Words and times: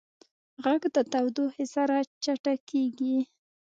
غږ 0.63 0.81
د 0.95 0.97
تودوخې 1.11 1.65
سره 1.75 1.95
چټکېږي. 2.23 3.17